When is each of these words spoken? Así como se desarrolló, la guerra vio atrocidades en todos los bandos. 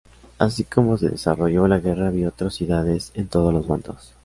Así 0.39 0.63
como 0.63 0.97
se 0.97 1.09
desarrolló, 1.09 1.67
la 1.67 1.77
guerra 1.77 2.09
vio 2.09 2.29
atrocidades 2.29 3.11
en 3.13 3.27
todos 3.27 3.53
los 3.53 3.67
bandos. 3.67 4.15